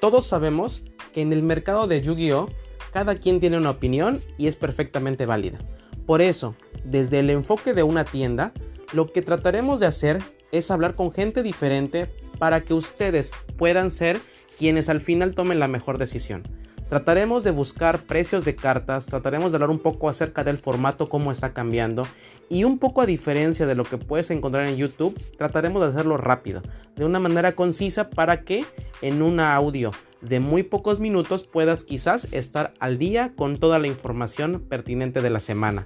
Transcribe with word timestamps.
Todos 0.00 0.26
sabemos 0.26 0.82
que 1.12 1.20
en 1.20 1.32
el 1.32 1.42
mercado 1.42 1.86
de 1.86 2.00
Yu-Gi-Oh! 2.00 2.48
cada 2.90 3.14
quien 3.14 3.38
tiene 3.38 3.58
una 3.58 3.70
opinión 3.70 4.20
y 4.38 4.46
es 4.46 4.56
perfectamente 4.56 5.26
válida. 5.26 5.58
Por 6.06 6.22
eso, 6.22 6.56
desde 6.84 7.20
el 7.20 7.30
enfoque 7.30 7.74
de 7.74 7.82
una 7.82 8.04
tienda, 8.04 8.52
lo 8.92 9.12
que 9.12 9.22
trataremos 9.22 9.78
de 9.78 9.86
hacer 9.86 10.22
es 10.52 10.70
hablar 10.70 10.96
con 10.96 11.12
gente 11.12 11.42
diferente 11.42 12.10
para 12.38 12.62
que 12.62 12.74
ustedes 12.74 13.32
puedan 13.56 13.90
ser 13.90 14.20
quienes 14.58 14.88
al 14.88 15.00
final 15.00 15.34
tomen 15.34 15.60
la 15.60 15.68
mejor 15.68 15.98
decisión. 15.98 16.42
Trataremos 16.88 17.44
de 17.44 17.52
buscar 17.52 18.02
precios 18.02 18.44
de 18.44 18.56
cartas, 18.56 19.06
trataremos 19.06 19.52
de 19.52 19.56
hablar 19.56 19.70
un 19.70 19.78
poco 19.78 20.08
acerca 20.08 20.42
del 20.42 20.58
formato, 20.58 21.08
cómo 21.08 21.30
está 21.30 21.52
cambiando 21.52 22.04
y 22.48 22.64
un 22.64 22.80
poco 22.80 23.00
a 23.00 23.06
diferencia 23.06 23.64
de 23.64 23.76
lo 23.76 23.84
que 23.84 23.96
puedes 23.96 24.28
encontrar 24.32 24.66
en 24.66 24.76
YouTube, 24.76 25.16
trataremos 25.38 25.82
de 25.82 25.88
hacerlo 25.88 26.16
rápido, 26.16 26.62
de 26.96 27.04
una 27.04 27.20
manera 27.20 27.52
concisa 27.52 28.10
para 28.10 28.42
que 28.42 28.64
en 29.02 29.22
un 29.22 29.40
audio 29.40 29.92
de 30.20 30.40
muy 30.40 30.62
pocos 30.62 30.98
minutos 30.98 31.42
puedas 31.42 31.84
quizás 31.84 32.28
estar 32.32 32.74
al 32.78 32.98
día 32.98 33.32
con 33.36 33.56
toda 33.56 33.78
la 33.78 33.86
información 33.86 34.60
pertinente 34.68 35.22
de 35.22 35.30
la 35.30 35.40
semana. 35.40 35.84